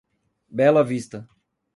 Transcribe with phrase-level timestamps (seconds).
[0.49, 1.29] Bela Vista